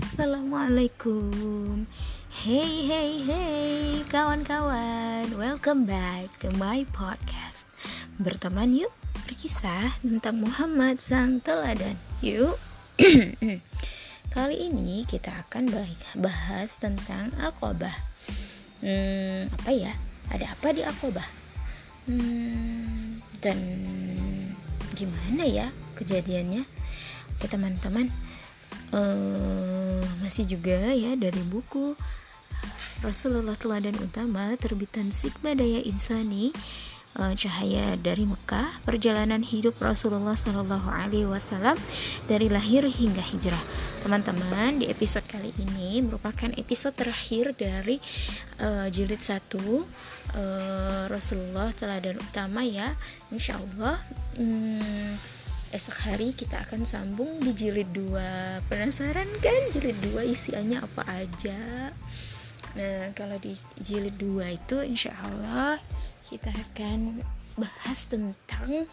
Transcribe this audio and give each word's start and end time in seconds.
Assalamualaikum. 0.00 1.84
Hey 2.32 2.88
hey 2.88 3.20
hey 3.20 4.00
kawan-kawan. 4.08 5.28
Welcome 5.36 5.84
back 5.84 6.32
to 6.40 6.48
my 6.56 6.88
podcast. 6.88 7.68
Berteman 8.16 8.72
yuk 8.72 8.88
berkisah 9.28 10.00
tentang 10.00 10.40
Muhammad 10.40 11.04
sang 11.04 11.44
teladan. 11.44 12.00
Yuk. 12.24 12.56
Kali 14.34 14.56
ini 14.72 15.04
kita 15.04 15.36
akan 15.44 15.68
bahas 16.16 16.80
tentang 16.80 17.36
akobah 17.36 17.92
hmm, 18.80 19.52
Apa 19.52 19.68
ya? 19.68 19.92
Ada 20.32 20.56
apa 20.56 20.72
di 20.72 20.80
akobah? 20.80 21.28
Hmm, 22.08 23.20
dan 23.44 23.58
gimana 24.96 25.44
ya 25.44 25.68
kejadiannya? 25.92 26.64
Oke 27.36 27.52
teman-teman 27.52 28.29
uh, 28.94 30.02
masih 30.22 30.46
juga 30.46 30.94
ya 30.94 31.18
dari 31.18 31.42
buku 31.42 31.98
Rasulullah 33.00 33.56
Teladan 33.56 33.96
Utama 33.98 34.52
terbitan 34.60 35.08
Sigma 35.08 35.56
Daya 35.56 35.80
Insani 35.80 36.52
uh, 37.16 37.32
Cahaya 37.32 37.96
dari 37.96 38.28
Mekah 38.28 38.84
Perjalanan 38.84 39.40
hidup 39.40 39.80
Rasulullah 39.80 40.36
Shallallahu 40.36 40.86
Alaihi 40.86 41.26
Wasallam 41.26 41.80
dari 42.28 42.52
lahir 42.52 42.84
hingga 42.86 43.24
hijrah. 43.24 43.62
Teman-teman 44.04 44.80
di 44.80 44.88
episode 44.88 45.24
kali 45.28 45.52
ini 45.60 46.00
merupakan 46.04 46.48
episode 46.56 46.96
terakhir 46.96 47.52
dari 47.56 48.00
uh, 48.60 48.88
jilid 48.88 49.20
satu 49.20 49.84
uh, 50.36 51.04
Rasulullah 51.08 51.72
Teladan 51.72 52.20
Utama 52.20 52.64
ya. 52.64 52.96
Insya 53.32 53.56
Allah 53.60 53.96
hmm, 54.36 55.39
esok 55.70 55.96
hari 56.10 56.34
kita 56.34 56.66
akan 56.66 56.82
sambung 56.82 57.38
di 57.38 57.54
jilid 57.54 57.94
2 57.94 58.66
penasaran 58.66 59.26
kan 59.38 59.62
jilid 59.70 59.94
2 60.02 60.26
isiannya 60.34 60.82
apa 60.82 61.02
aja? 61.06 61.94
Nah 62.74 63.14
kalau 63.14 63.38
di 63.38 63.54
jilid 63.78 64.18
2 64.18 64.58
itu 64.58 64.76
insya 64.82 65.14
Allah 65.14 65.78
kita 66.26 66.50
akan 66.50 67.22
bahas 67.54 68.06
tentang 68.10 68.90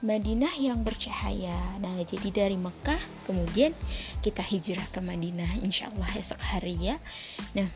Madinah 0.00 0.56
yang 0.56 0.80
bercahaya. 0.80 1.76
Nah 1.76 2.00
jadi 2.00 2.32
dari 2.32 2.56
Mekah 2.56 3.28
kemudian 3.28 3.76
kita 4.24 4.40
hijrah 4.40 4.88
ke 4.88 5.04
Madinah 5.04 5.60
insya 5.60 5.92
Allah 5.92 6.08
esok 6.16 6.40
hari 6.40 6.80
ya. 6.80 6.96
Nah 7.52 7.68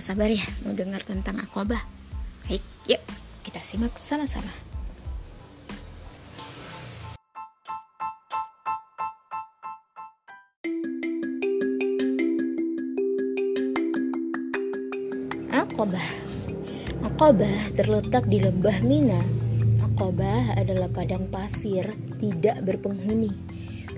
sabar 0.00 0.32
ya 0.32 0.44
mau 0.64 0.72
dengar 0.72 1.04
tentang 1.04 1.36
akobah 1.44 1.84
baik 2.48 2.64
yuk 2.88 3.02
kita 3.44 3.60
simak 3.60 3.92
sama-sama 4.00 4.67
Aqabah. 15.58 16.08
Aqabah 17.02 17.74
terletak 17.74 18.30
di 18.30 18.38
lembah 18.38 18.78
Mina. 18.86 19.18
Aqabah 19.82 20.54
adalah 20.54 20.86
padang 20.86 21.26
pasir 21.26 21.98
tidak 22.22 22.62
berpenghuni. 22.62 23.34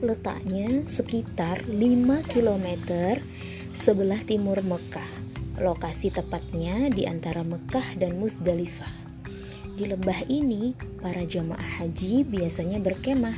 Letaknya 0.00 0.88
sekitar 0.88 1.68
5 1.68 2.32
km 2.32 2.64
sebelah 3.76 4.24
timur 4.24 4.64
Mekah. 4.64 5.04
Lokasi 5.60 6.08
tepatnya 6.08 6.88
di 6.88 7.04
antara 7.04 7.44
Mekah 7.44 8.00
dan 8.00 8.16
Musdalifah 8.16 9.12
Di 9.76 9.84
lembah 9.84 10.32
ini, 10.32 10.72
para 10.96 11.28
jamaah 11.28 11.84
haji 11.84 12.24
biasanya 12.24 12.80
berkemah. 12.80 13.36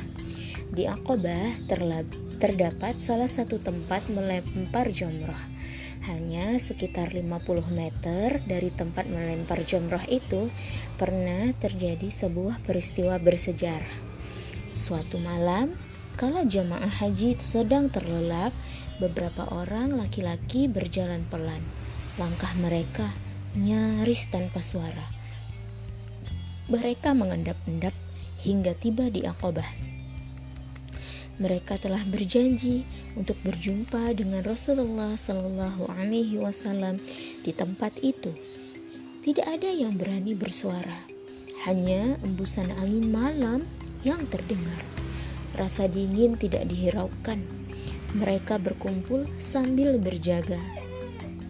Di 0.71 0.87
Aqabah 0.87 1.67
terdapat 2.39 2.95
salah 2.95 3.27
satu 3.27 3.59
tempat 3.59 4.07
melempar 4.07 4.95
jomrah 4.95 5.52
hanya 6.09 6.59
sekitar 6.59 7.15
50 7.15 7.63
meter 7.71 8.43
dari 8.43 8.69
tempat 8.75 9.07
melempar 9.07 9.63
jomroh 9.63 10.03
itu 10.11 10.51
pernah 10.99 11.55
terjadi 11.55 12.09
sebuah 12.11 12.59
peristiwa 12.67 13.15
bersejarah. 13.19 13.95
Suatu 14.75 15.21
malam, 15.21 15.77
kala 16.19 16.43
jamaah 16.43 16.89
haji 16.89 17.39
sedang 17.39 17.87
terlelap, 17.87 18.51
beberapa 18.99 19.47
orang 19.47 19.95
laki-laki 19.95 20.67
berjalan 20.67 21.23
pelan. 21.31 21.61
Langkah 22.19 22.51
mereka 22.59 23.07
nyaris 23.55 24.27
tanpa 24.27 24.59
suara. 24.59 25.07
Mereka 26.67 27.15
mengendap-endap 27.15 27.95
hingga 28.43 28.75
tiba 28.75 29.07
di 29.07 29.23
Aqabah 29.23 29.92
mereka 31.41 31.81
telah 31.81 32.05
berjanji 32.05 32.85
untuk 33.17 33.37
berjumpa 33.41 34.13
dengan 34.13 34.45
Rasulullah 34.45 35.17
Shallallahu 35.17 35.89
Alaihi 35.89 36.37
Wasallam 36.37 37.01
di 37.41 37.49
tempat 37.49 37.97
itu. 38.05 38.29
Tidak 39.23 39.47
ada 39.47 39.71
yang 39.71 39.97
berani 39.97 40.37
bersuara, 40.37 41.07
hanya 41.65 42.19
embusan 42.21 42.69
angin 42.75 43.09
malam 43.09 43.65
yang 44.05 44.27
terdengar. 44.29 44.83
Rasa 45.57 45.89
dingin 45.89 46.37
tidak 46.37 46.69
dihiraukan. 46.69 47.39
Mereka 48.13 48.61
berkumpul 48.61 49.25
sambil 49.41 49.97
berjaga. 49.97 50.59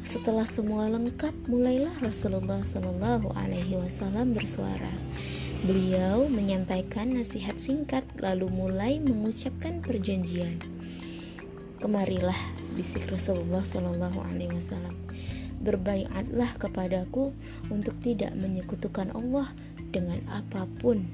Setelah 0.04 0.48
semua 0.48 0.88
lengkap, 0.92 1.32
mulailah 1.48 1.96
Rasulullah 2.04 2.64
Shallallahu 2.64 3.36
Alaihi 3.36 3.80
Wasallam 3.80 4.36
bersuara. 4.36 4.92
Beliau 5.64 6.28
menyampaikan 6.28 7.16
nasihat 7.16 7.56
singkat 7.56 8.04
lalu 8.20 8.52
mulai 8.52 9.00
mengucapkan 9.00 9.80
perjanjian. 9.80 10.60
Kemarilah, 11.80 12.36
bisik 12.76 13.08
Rasulullah 13.08 13.64
Shallallahu 13.64 14.28
Alaihi 14.28 14.52
Wasallam. 14.52 14.92
Berbaiatlah 15.64 16.60
kepadaku 16.60 17.32
untuk 17.72 17.96
tidak 18.04 18.36
menyekutukan 18.36 19.16
Allah 19.16 19.56
dengan 19.96 20.20
apa 20.36 20.68
pun, 20.84 21.08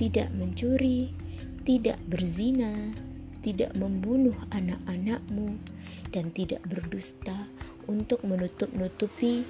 tidak 0.00 0.32
mencuri, 0.40 1.12
tidak 1.68 2.00
berzina, 2.08 2.72
tidak 3.44 3.76
membunuh 3.76 4.32
anak-anakmu, 4.56 5.60
dan 6.16 6.32
tidak 6.32 6.64
berdusta 6.64 7.44
untuk 7.84 8.24
menutup-nutupi 8.24 9.44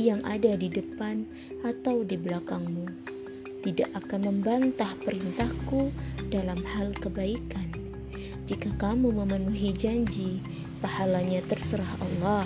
yang 0.00 0.24
ada 0.24 0.56
di 0.56 0.72
depan 0.72 1.28
atau 1.60 2.00
di 2.08 2.16
belakangmu 2.16 3.11
tidak 3.62 3.94
akan 3.94 4.26
membantah 4.26 4.90
perintahku 5.06 5.94
dalam 6.28 6.58
hal 6.74 6.90
kebaikan. 6.98 7.70
Jika 8.42 8.74
kamu 8.74 9.14
memenuhi 9.22 9.70
janji, 9.70 10.42
pahalanya 10.82 11.40
terserah 11.46 11.88
Allah. 12.02 12.44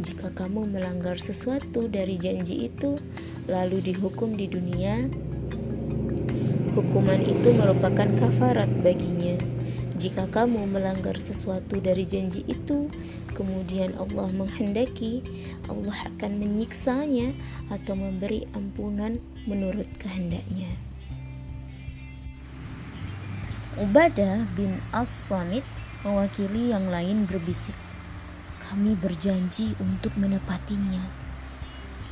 Jika 0.00 0.32
kamu 0.32 0.72
melanggar 0.72 1.20
sesuatu 1.20 1.84
dari 1.86 2.16
janji 2.16 2.64
itu, 2.72 2.96
lalu 3.44 3.84
dihukum 3.92 4.32
di 4.32 4.48
dunia, 4.48 5.04
hukuman 6.72 7.20
itu 7.20 7.52
merupakan 7.52 8.08
kafarat 8.16 8.70
baginya. 8.80 9.36
Jika 9.98 10.30
kamu 10.30 10.64
melanggar 10.70 11.18
sesuatu 11.18 11.76
dari 11.82 12.06
janji 12.06 12.46
itu, 12.46 12.86
kemudian 13.34 13.98
Allah 13.98 14.30
menghendaki, 14.30 15.20
Allah 15.66 15.94
akan 16.14 16.38
menyiksanya 16.38 17.34
atau 17.68 17.98
memberi 17.98 18.46
ampunan 18.54 19.18
menurut 19.48 19.88
kehendaknya. 19.96 20.68
Ubadah 23.80 24.44
bin 24.52 24.84
As-Samit 24.92 25.64
mewakili 26.04 26.76
yang 26.76 26.92
lain 26.92 27.24
berbisik, 27.24 27.74
kami 28.60 28.92
berjanji 28.92 29.72
untuk 29.80 30.12
menepatinya. 30.20 31.00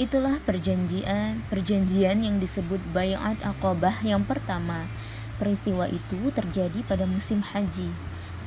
Itulah 0.01 0.41
perjanjian 0.45 1.45
perjanjian 1.49 2.25
yang 2.25 2.37
disebut 2.41 2.81
Bayat 2.97 3.37
Aqabah 3.45 4.01
yang 4.05 4.25
pertama. 4.25 4.89
Peristiwa 5.37 5.85
itu 5.89 6.33
terjadi 6.33 6.81
pada 6.89 7.05
musim 7.05 7.45
haji, 7.45 7.93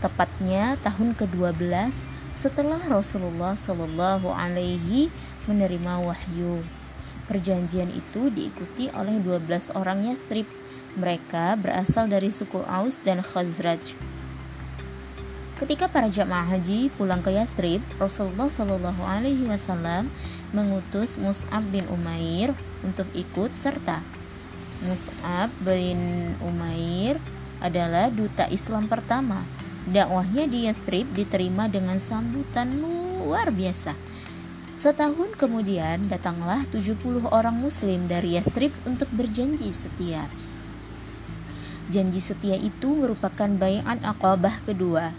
tepatnya 0.01 0.73
tahun 0.81 1.13
ke-12 1.13 1.93
setelah 2.33 2.81
Rasulullah 2.87 3.53
Shallallahu 3.53 4.31
Alaihi 4.31 5.13
menerima 5.45 6.01
wahyu. 6.01 6.78
Perjanjian 7.29 7.93
itu 7.93 8.33
diikuti 8.33 8.89
oleh 8.97 9.21
12 9.21 9.77
orang 9.77 10.09
Yathrib. 10.09 10.49
Mereka 10.97 11.53
berasal 11.61 12.09
dari 12.09 12.33
suku 12.33 12.65
Aus 12.65 12.97
dan 13.05 13.21
Khazraj. 13.21 13.93
Ketika 15.61 15.85
para 15.85 16.09
jamaah 16.09 16.57
haji 16.57 16.89
pulang 16.97 17.21
ke 17.21 17.29
Yathrib, 17.29 17.85
Rasulullah 18.01 18.49
Shallallahu 18.49 19.05
Alaihi 19.05 19.45
Wasallam 19.45 20.09
mengutus 20.49 21.21
Mus'ab 21.21 21.61
bin 21.69 21.85
Umair 21.93 22.57
untuk 22.81 23.05
ikut 23.13 23.53
serta. 23.53 24.01
Mus'ab 24.81 25.53
bin 25.61 26.33
Umair 26.41 27.21
adalah 27.61 28.09
duta 28.09 28.49
Islam 28.49 28.89
pertama 28.89 29.45
Dakwahnya 29.89 30.45
di 30.45 30.69
Yathrib 30.69 31.09
diterima 31.17 31.65
dengan 31.65 31.97
sambutan 31.97 32.77
luar 32.77 33.49
biasa. 33.49 33.97
Setahun 34.79 35.35
kemudian 35.35 36.07
datanglah 36.07 36.63
70 36.71 37.27
orang 37.35 37.51
muslim 37.51 38.07
dari 38.07 38.39
Yathrib 38.39 38.71
untuk 38.87 39.11
berjanji 39.11 39.67
setia. 39.75 40.31
Janji 41.91 42.23
setia 42.23 42.55
itu 42.55 42.87
merupakan 42.87 43.51
bayat 43.59 43.99
akobah 43.99 44.55
kedua. 44.63 45.11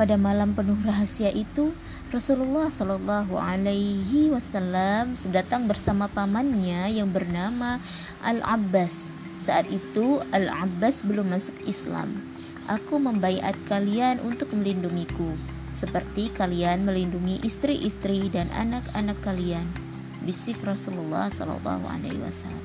Pada 0.00 0.16
malam 0.16 0.56
penuh 0.56 0.80
rahasia 0.80 1.28
itu, 1.28 1.76
Rasulullah 2.08 2.72
Shallallahu 2.72 3.36
Alaihi 3.36 4.32
Wasallam 4.32 5.12
datang 5.28 5.68
bersama 5.68 6.08
pamannya 6.08 6.96
yang 6.96 7.12
bernama 7.12 7.84
Al 8.24 8.40
Abbas. 8.40 9.04
Saat 9.36 9.68
itu 9.68 10.24
Al 10.32 10.48
Abbas 10.48 11.04
belum 11.04 11.36
masuk 11.36 11.60
Islam. 11.68 12.16
Aku 12.64 12.96
membaiat 12.96 13.60
kalian 13.68 14.24
untuk 14.24 14.56
melindungiku, 14.56 15.36
seperti 15.82 16.30
kalian 16.30 16.86
melindungi 16.86 17.42
istri-istri 17.42 18.30
dan 18.30 18.46
anak-anak 18.54 19.18
kalian. 19.18 19.66
Bisik 20.22 20.62
Rasulullah 20.62 21.26
Shallallahu 21.26 21.90
Alaihi 21.90 22.22
Wasallam. 22.22 22.62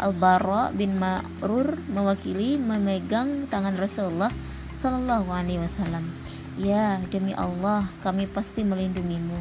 Al-Bara 0.00 0.72
bin 0.72 0.96
Ma'rur 0.96 1.76
mewakili 1.92 2.56
memegang 2.56 3.44
tangan 3.52 3.76
Rasulullah 3.76 4.32
Shallallahu 4.72 5.28
Alaihi 5.28 5.60
Wasallam 5.60 6.08
Ya, 6.56 7.04
demi 7.12 7.36
Allah, 7.36 7.92
kami 8.00 8.24
pasti 8.24 8.64
melindungimu, 8.64 9.36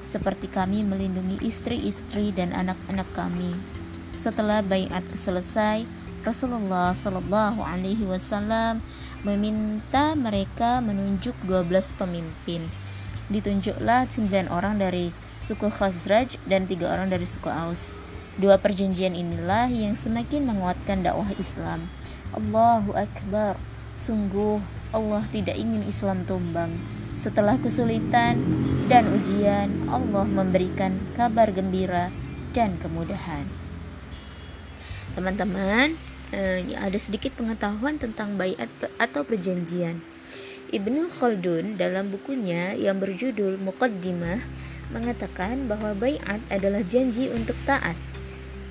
seperti 0.00 0.48
kami 0.48 0.80
melindungi 0.80 1.44
istri-istri 1.44 2.32
dan 2.32 2.56
anak-anak 2.56 3.04
kami. 3.12 3.52
Setelah 4.16 4.64
bayat 4.64 5.04
selesai, 5.12 5.84
Rasulullah 6.24 6.96
Shallallahu 6.96 7.60
Alaihi 7.60 8.08
Wasallam 8.08 8.80
meminta 9.24 10.12
mereka 10.12 10.84
menunjuk 10.84 11.32
12 11.48 11.96
pemimpin. 11.96 12.68
Ditunjuklah 13.32 14.04
9 14.04 14.52
orang 14.52 14.76
dari 14.76 15.10
suku 15.40 15.72
Khazraj 15.72 16.36
dan 16.44 16.68
tiga 16.68 16.92
orang 16.92 17.08
dari 17.08 17.24
suku 17.24 17.48
Aus. 17.48 17.96
Dua 18.36 18.60
perjanjian 18.60 19.16
inilah 19.16 19.72
yang 19.72 19.96
semakin 19.96 20.44
menguatkan 20.44 21.00
dakwah 21.00 21.32
Islam. 21.40 21.88
Allahu 22.36 22.92
Akbar. 22.92 23.56
Sungguh 23.94 24.58
Allah 24.90 25.22
tidak 25.30 25.54
ingin 25.54 25.86
Islam 25.86 26.26
tumbang. 26.26 26.74
Setelah 27.14 27.54
kesulitan 27.62 28.42
dan 28.90 29.06
ujian, 29.14 29.86
Allah 29.86 30.26
memberikan 30.26 30.98
kabar 31.14 31.54
gembira 31.54 32.10
dan 32.50 32.74
kemudahan. 32.82 33.46
Teman-teman, 35.14 35.94
eh, 36.34 36.74
ada 36.74 36.98
sedikit 36.98 37.38
pengetahuan 37.38 38.02
tentang 38.02 38.34
bayat 38.34 38.66
atau 38.98 39.22
perjanjian. 39.22 40.02
Ibnu 40.74 41.06
Khaldun 41.14 41.78
dalam 41.78 42.10
bukunya 42.10 42.74
yang 42.74 42.98
berjudul 42.98 43.62
Muqaddimah 43.62 44.42
mengatakan 44.90 45.70
bahwa 45.70 45.94
bayat 45.94 46.42
adalah 46.50 46.82
janji 46.82 47.30
untuk 47.30 47.54
taat 47.62 47.94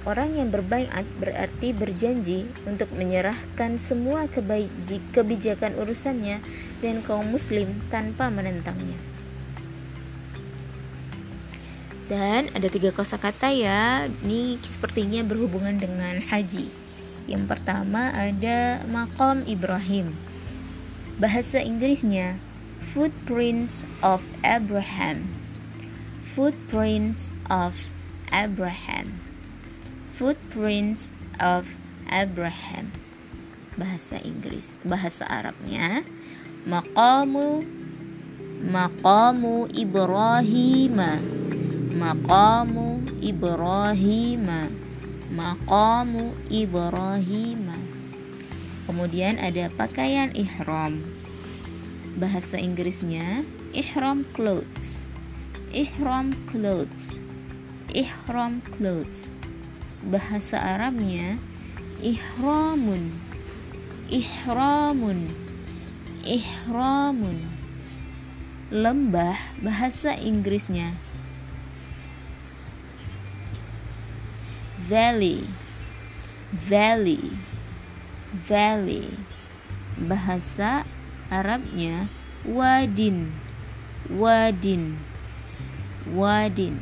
Orang 0.04 0.36
yang 0.36 0.52
berbaiat 0.52 1.08
berarti 1.16 1.72
berjanji 1.72 2.44
untuk 2.68 2.92
menyerahkan 2.92 3.80
semua 3.80 4.28
kebijakan 5.16 5.80
urusannya 5.80 6.44
dan 6.84 7.00
kaum 7.08 7.32
muslim 7.32 7.72
tanpa 7.88 8.28
menentangnya. 8.28 9.00
Dan 12.12 12.52
ada 12.52 12.68
tiga 12.68 12.92
kosakata 12.92 13.48
ya, 13.56 14.12
ini 14.28 14.60
sepertinya 14.60 15.24
berhubungan 15.24 15.80
dengan 15.80 16.20
haji. 16.20 16.83
Yang 17.28 17.44
pertama 17.56 18.12
ada 18.12 18.84
makom 18.88 19.48
Ibrahim. 19.48 20.16
Bahasa 21.20 21.64
Inggrisnya 21.64 22.42
Footprints 22.94 23.88
of 24.04 24.26
Abraham. 24.44 25.32
Footprints 26.36 27.32
of 27.48 27.78
Abraham. 28.34 29.24
Footprints 30.18 31.10
of 31.40 31.70
Abraham 32.10 32.94
bahasa 33.74 34.22
Inggris 34.22 34.78
bahasa 34.86 35.26
Arabnya 35.26 36.06
maqamu 36.70 37.66
maqamu 38.62 39.66
Ibrahim 39.74 40.98
maqamu 41.98 43.02
Ibrahim 43.18 44.46
maqamu 45.34 46.38
Ibrahim 46.54 47.74
kemudian 48.86 49.42
ada 49.42 49.74
pakaian 49.74 50.30
ihram. 50.38 51.02
Bahasa 52.14 52.62
Inggrisnya 52.62 53.42
ihram 53.74 54.22
clothes. 54.38 55.02
Ihram 55.74 56.38
clothes. 56.46 57.18
Ihram 57.90 58.62
clothes. 58.78 59.26
Bahasa 60.06 60.62
Arabnya 60.62 61.42
ihramun. 61.98 63.18
Ihramun. 64.14 65.34
Ihramun. 66.22 67.50
Lembah 68.70 69.38
bahasa 69.58 70.14
Inggrisnya 70.14 70.94
valley. 74.94 75.50
Valley. 76.54 77.34
Valley. 78.30 79.10
Bahasa 79.98 80.86
Arabnya 81.34 82.14
wadin. 82.46 83.34
Wadin. 84.06 85.02
Wadin. 86.14 86.78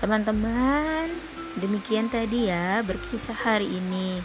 Teman-teman, 0.00 1.27
demikian 1.58 2.08
tadi 2.08 2.48
ya 2.48 2.80
berkisah 2.86 3.34
hari 3.34 3.68
ini. 3.68 4.22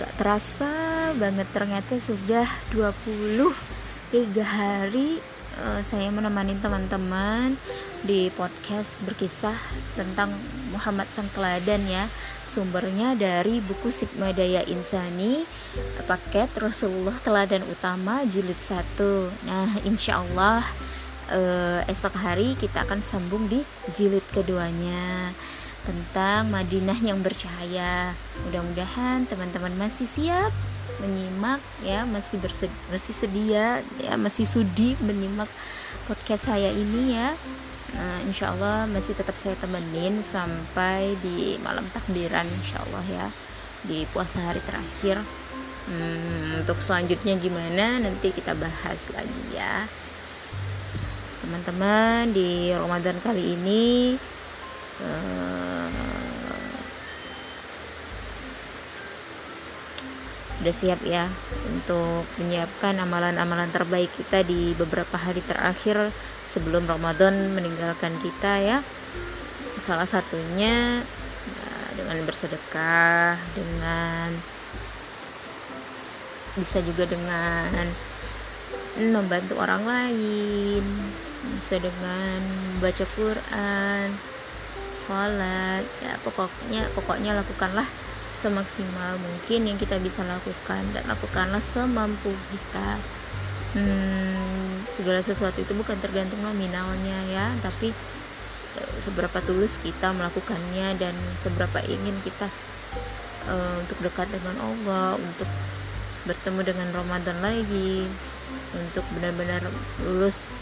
Gak 0.00 0.16
terasa 0.16 1.12
banget 1.14 1.46
ternyata 1.52 2.00
sudah 2.00 2.48
23 2.72 3.52
hari 4.40 5.20
uh, 5.60 5.80
saya 5.84 6.08
menemani 6.08 6.56
teman-teman 6.58 7.54
di 8.00 8.32
podcast 8.32 8.96
berkisah 9.04 9.56
tentang 9.94 10.32
Muhammad 10.72 11.06
Sang 11.12 11.28
Teladan 11.36 11.84
ya. 11.86 12.08
Sumbernya 12.48 13.14
dari 13.14 13.62
buku 13.62 13.94
Sigma 13.94 14.34
Daya 14.34 14.66
Insani 14.66 15.46
paket 16.10 16.50
Rasulullah 16.58 17.14
Teladan 17.22 17.62
Utama 17.70 18.26
jilid 18.26 18.58
1. 18.58 18.98
Nah, 19.46 19.70
insya 19.86 20.18
Allah 20.18 20.66
uh, 21.30 21.80
esok 21.86 22.18
hari 22.18 22.58
kita 22.58 22.82
akan 22.82 23.06
sambung 23.06 23.46
di 23.46 23.62
jilid 23.94 24.26
keduanya 24.34 25.30
tentang 25.84 26.48
Madinah 26.52 26.98
yang 27.00 27.20
bercahaya. 27.24 28.12
Mudah-mudahan 28.46 29.24
teman-teman 29.28 29.74
masih 29.76 30.08
siap 30.08 30.52
menyimak 31.00 31.60
ya, 31.80 32.04
masih 32.04 32.36
bersed 32.40 32.72
masih 32.92 33.14
sedia 33.16 33.80
ya, 34.00 34.14
masih 34.20 34.44
sudi 34.44 34.94
menyimak 35.00 35.48
podcast 36.04 36.52
saya 36.52 36.68
ini 36.68 37.16
ya. 37.16 37.32
Nah, 37.90 38.22
insya 38.22 38.54
Allah 38.54 38.86
masih 38.86 39.18
tetap 39.18 39.34
saya 39.34 39.58
temenin 39.58 40.22
sampai 40.22 41.18
di 41.24 41.58
malam 41.64 41.82
takbiran 41.90 42.46
insya 42.62 42.78
Allah 42.86 43.04
ya 43.08 43.26
di 43.82 44.04
puasa 44.12 44.38
hari 44.44 44.62
terakhir. 44.62 45.24
Hmm, 45.90 46.60
untuk 46.62 46.78
selanjutnya 46.78 47.34
gimana 47.40 47.98
nanti 47.98 48.30
kita 48.30 48.52
bahas 48.54 49.00
lagi 49.16 49.42
ya 49.56 49.88
teman-teman 51.40 52.30
di 52.36 52.68
Ramadan 52.70 53.16
kali 53.24 53.56
ini 53.56 54.14
uh, 55.04 55.88
sudah 60.60 60.74
siap 60.76 61.00
ya 61.08 61.24
untuk 61.72 62.28
menyiapkan 62.36 63.00
amalan-amalan 63.00 63.72
terbaik 63.72 64.12
kita 64.12 64.44
di 64.44 64.76
beberapa 64.76 65.16
hari 65.16 65.40
terakhir 65.40 66.12
sebelum 66.52 66.84
Ramadan 66.84 67.56
meninggalkan 67.56 68.12
kita 68.20 68.60
ya. 68.60 68.78
Salah 69.88 70.04
satunya 70.04 71.00
uh, 71.48 71.90
dengan 71.96 72.20
bersedekah 72.28 73.40
dengan 73.56 74.36
bisa 76.60 76.84
juga 76.84 77.08
dengan 77.08 77.88
membantu 79.00 79.56
orang 79.56 79.86
lain 79.86 80.84
bisa 81.56 81.80
dengan 81.80 82.40
baca 82.84 83.04
Quran 83.16 84.06
sholat. 85.00 85.82
Ya 86.04 86.14
pokoknya 86.20 86.88
pokoknya 86.92 87.32
lakukanlah 87.40 87.88
semaksimal 88.40 89.20
mungkin 89.20 89.68
yang 89.68 89.76
kita 89.76 90.00
bisa 90.00 90.24
lakukan 90.24 90.84
dan 90.92 91.04
lakukanlah 91.08 91.60
semampu 91.60 92.32
kita. 92.52 93.00
Hmm, 93.70 94.82
segala 94.90 95.22
sesuatu 95.22 95.62
itu 95.62 95.72
bukan 95.78 95.94
tergantung 96.02 96.42
nominalnya 96.42 97.22
ya 97.30 97.54
tapi 97.62 97.94
e, 98.74 98.82
seberapa 99.06 99.38
tulus 99.46 99.78
kita 99.78 100.10
melakukannya 100.10 100.98
dan 100.98 101.14
seberapa 101.38 101.78
ingin 101.86 102.18
kita 102.26 102.50
uh, 103.48 103.74
untuk 103.80 103.98
dekat 104.02 104.28
dengan 104.28 104.58
Allah 104.60 105.16
untuk 105.16 105.48
bertemu 106.28 106.60
dengan 106.66 106.88
Ramadan 106.92 107.38
lagi 107.40 108.04
untuk 108.76 109.04
benar-benar 109.16 109.64
lulus 110.04 110.52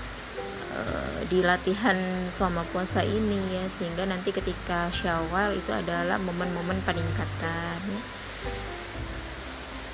di 1.29 1.45
latihan 1.45 1.97
selama 2.35 2.65
puasa 2.73 3.05
ini 3.05 3.41
ya 3.53 3.65
sehingga 3.69 4.09
nanti 4.09 4.33
ketika 4.33 4.89
Syawal 4.89 5.59
itu 5.59 5.71
adalah 5.75 6.17
momen-momen 6.17 6.81
peningkatan. 6.83 7.81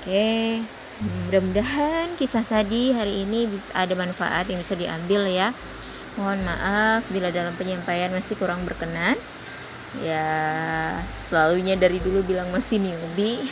Oke, 0.01 0.61
mudah-mudahan 1.01 2.13
kisah 2.15 2.45
tadi 2.45 2.93
hari 2.93 3.25
ini 3.25 3.49
ada 3.73 3.97
manfaat 3.97 4.45
yang 4.47 4.61
bisa 4.61 4.77
diambil 4.77 5.25
ya. 5.27 5.49
Mohon 6.15 6.47
maaf 6.47 7.01
bila 7.11 7.33
dalam 7.33 7.57
penyampaian 7.59 8.13
masih 8.13 8.39
kurang 8.39 8.63
berkenan. 8.63 9.19
Ya, 10.03 10.99
selalunya 11.29 11.79
dari 11.79 12.03
dulu 12.03 12.25
bilang 12.25 12.51
masih 12.51 12.81
newbie. 12.81 13.45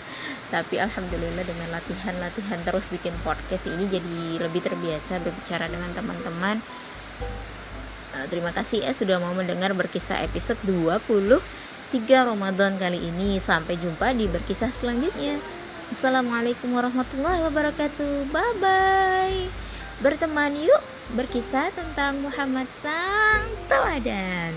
Tapi 0.54 0.82
alhamdulillah 0.82 1.44
dengan 1.46 1.68
latihan-latihan 1.70 2.58
terus 2.66 2.90
bikin 2.90 3.14
podcast 3.22 3.70
ini 3.70 3.86
jadi 3.86 4.42
lebih 4.42 4.64
terbiasa 4.64 5.22
berbicara 5.22 5.70
dengan 5.70 5.92
teman-teman. 5.94 6.58
Uh, 8.10 8.26
terima 8.26 8.50
kasih 8.50 8.82
ya 8.82 8.90
sudah 8.90 9.22
mau 9.22 9.30
mendengar 9.30 9.70
berkisah 9.70 10.18
episode 10.26 10.58
23 10.66 11.38
Ramadan 12.26 12.74
kali 12.80 12.98
ini. 12.98 13.38
Sampai 13.38 13.78
jumpa 13.78 14.10
di 14.16 14.26
berkisah 14.26 14.74
selanjutnya. 14.74 15.38
Assalamualaikum 15.90 16.70
warahmatullahi 16.74 17.46
wabarakatuh. 17.46 18.30
Bye 18.34 18.54
bye. 18.58 19.38
Berteman 20.00 20.56
yuk 20.56 20.82
berkisah 21.12 21.70
tentang 21.74 22.22
Muhammad 22.22 22.66
sang 22.78 23.44
teladan. 23.66 24.54